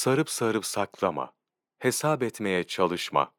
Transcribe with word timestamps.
Sarıp 0.00 0.30
sarıp 0.30 0.66
saklama, 0.66 1.32
hesap 1.78 2.22
etmeye 2.22 2.64
çalışma. 2.64 3.32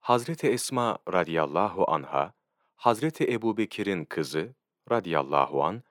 Hazreti 0.00 0.48
Esma 0.48 0.98
radıyallahu 1.12 1.90
anha, 1.90 2.34
Hazreti 2.76 3.32
Ebubekir'in 3.32 4.04
kızı 4.04 4.54
radıyallahu 4.90 5.64
an, 5.64 5.82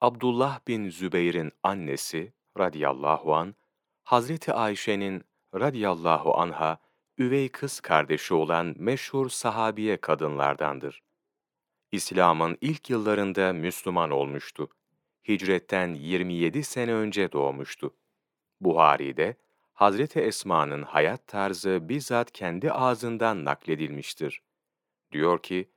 Abdullah 0.00 0.60
bin 0.68 0.90
Zübeyir'in 0.90 1.52
annesi 1.62 2.32
radıyallahu 2.58 3.34
an, 3.34 3.54
Hazreti 4.04 4.52
Ayşe'nin 4.52 5.24
radıyallahu 5.54 6.34
anha 6.34 6.78
üvey 7.18 7.48
kız 7.48 7.80
kardeşi 7.80 8.34
olan 8.34 8.74
meşhur 8.78 9.28
sahabiye 9.28 9.96
kadınlardandır. 9.96 11.02
İslam'ın 11.92 12.58
ilk 12.60 12.90
yıllarında 12.90 13.52
Müslüman 13.52 14.10
olmuştu. 14.10 14.68
Hicretten 15.28 15.94
27 15.94 16.64
sene 16.64 16.94
önce 16.94 17.32
doğmuştu. 17.32 17.94
Buhari'de 18.64 19.36
Hazreti 19.74 20.20
Esma'nın 20.20 20.82
hayat 20.82 21.26
tarzı 21.26 21.88
bizzat 21.88 22.32
kendi 22.32 22.72
ağzından 22.72 23.44
nakledilmiştir. 23.44 24.42
Diyor 25.12 25.42
ki, 25.42 25.68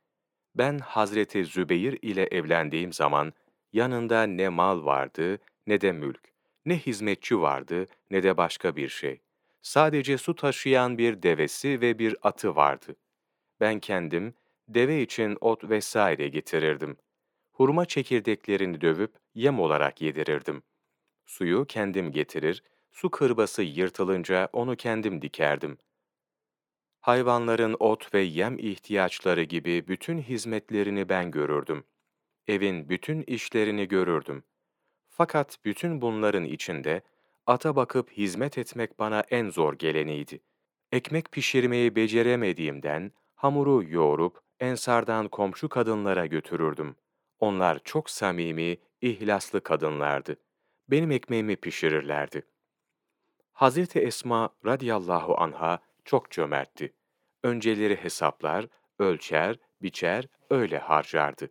ben 0.55 0.80
Hazreti 0.80 1.45
Zübeyir 1.45 1.99
ile 2.02 2.23
evlendiğim 2.23 2.94
zaman 2.94 3.34
yanında 3.73 4.23
ne 4.23 4.49
mal 4.49 4.85
vardı 4.85 5.38
ne 5.67 5.81
de 5.81 5.91
mülk, 5.91 6.21
ne 6.66 6.77
hizmetçi 6.77 7.41
vardı 7.41 7.85
ne 8.11 8.23
de 8.23 8.38
başka 8.38 8.75
bir 8.75 8.89
şey. 8.89 9.22
Sadece 9.61 10.17
su 10.17 10.36
taşıyan 10.36 10.97
bir 10.97 11.23
devesi 11.23 11.81
ve 11.81 11.99
bir 11.99 12.16
atı 12.22 12.55
vardı. 12.55 12.95
Ben 13.59 13.80
kendim 13.80 14.33
deve 14.67 15.02
için 15.02 15.38
ot 15.41 15.70
vesaire 15.70 16.27
getirirdim. 16.27 16.97
Hurma 17.52 17.86
çekirdeklerini 17.86 18.81
dövüp 18.81 19.16
yem 19.36 19.59
olarak 19.59 20.02
yedirirdim. 20.02 20.63
Suyu 21.25 21.66
kendim 21.66 22.11
getirir, 22.11 22.63
su 22.95 23.12
kırbası 23.12 23.63
yırtılınca 23.63 24.49
onu 24.54 24.76
kendim 24.76 25.22
dikerdim. 25.22 25.77
Hayvanların 27.02 27.75
ot 27.80 28.14
ve 28.14 28.22
yem 28.22 28.59
ihtiyaçları 28.59 29.44
gibi 29.44 29.88
bütün 29.88 30.17
hizmetlerini 30.17 31.09
ben 31.09 31.31
görürdüm. 31.31 31.84
Evin 32.47 32.89
bütün 32.89 33.22
işlerini 33.22 33.88
görürdüm. 33.88 34.44
Fakat 35.09 35.58
bütün 35.66 36.02
bunların 36.02 36.44
içinde 36.44 37.02
ata 37.45 37.75
bakıp 37.75 38.11
hizmet 38.11 38.58
etmek 38.58 39.00
bana 39.00 39.23
en 39.30 39.50
zor 39.50 39.73
geleniydi. 39.73 40.39
Ekmek 40.91 41.31
pişirmeyi 41.31 41.95
beceremediğimden 41.95 43.12
hamuru 43.36 43.84
yoğurup 43.89 44.41
ensardan 44.59 45.28
komşu 45.28 45.69
kadınlara 45.69 46.25
götürürdüm. 46.25 46.95
Onlar 47.39 47.80
çok 47.84 48.09
samimi, 48.09 48.78
ihlaslı 49.02 49.64
kadınlardı. 49.64 50.36
Benim 50.88 51.12
ekmeğimi 51.12 51.56
pişirirlerdi. 51.56 52.55
Hazreti 53.56 54.00
Esma 54.00 54.50
radıyallahu 54.66 55.42
anha 55.42 55.80
çok 56.06 56.31
cömertti. 56.31 56.94
Önceleri 57.44 57.95
hesaplar, 57.95 58.66
ölçer, 59.00 59.56
biçer, 59.81 60.28
öyle 60.50 60.78
harcardı. 60.78 61.50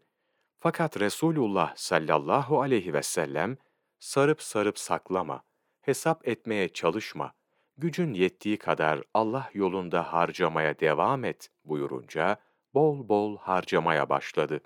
Fakat 0.61 1.01
Resulullah 1.01 1.77
sallallahu 1.77 2.61
aleyhi 2.61 2.93
ve 2.95 3.03
sellem 3.03 3.57
sarıp 3.99 4.43
sarıp 4.43 4.79
saklama, 4.79 5.43
hesap 5.81 6.29
etmeye 6.29 6.69
çalışma, 6.69 7.33
gücün 7.77 8.15
yettiği 8.15 8.59
kadar 8.59 9.03
Allah 9.15 9.51
yolunda 9.55 10.13
harcamaya 10.13 10.79
devam 10.79 11.25
et 11.25 11.51
buyurunca 11.65 12.37
bol 12.75 13.09
bol 13.09 13.39
harcamaya 13.39 14.09
başladı. 14.09 14.61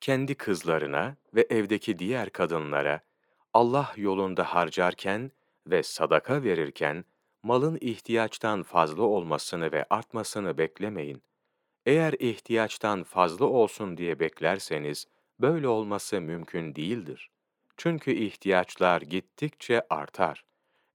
Kendi 0.00 0.34
kızlarına 0.34 1.16
ve 1.34 1.46
evdeki 1.50 1.98
diğer 1.98 2.30
kadınlara 2.30 3.00
Allah 3.54 3.92
yolunda 3.96 4.44
harcarken 4.44 5.30
ve 5.70 5.82
sadaka 5.82 6.42
verirken 6.42 7.04
malın 7.42 7.78
ihtiyaçtan 7.80 8.62
fazla 8.62 9.02
olmasını 9.02 9.72
ve 9.72 9.86
artmasını 9.90 10.58
beklemeyin. 10.58 11.22
Eğer 11.86 12.12
ihtiyaçtan 12.18 13.02
fazla 13.02 13.44
olsun 13.44 13.96
diye 13.96 14.20
beklerseniz 14.20 15.06
böyle 15.40 15.68
olması 15.68 16.20
mümkün 16.20 16.74
değildir. 16.74 17.30
Çünkü 17.76 18.12
ihtiyaçlar 18.12 19.02
gittikçe 19.02 19.86
artar. 19.90 20.44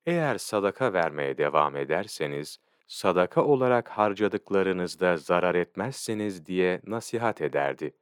Eğer 0.05 0.37
sadaka 0.37 0.93
vermeye 0.93 1.37
devam 1.37 1.75
ederseniz, 1.75 2.59
sadaka 2.87 3.45
olarak 3.45 3.89
harcadıklarınızda 3.89 5.17
zarar 5.17 5.55
etmezsiniz 5.55 6.45
diye 6.45 6.81
nasihat 6.85 7.41
ederdi. 7.41 7.93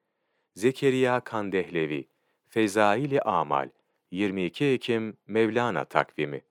Zekeriya 0.56 1.20
Kandehlevi, 1.20 2.08
Fezaili 2.48 3.22
Amal, 3.22 3.70
22 4.12 4.66
Ekim 4.66 5.18
Mevlana 5.28 5.86
takvimi 5.86 6.42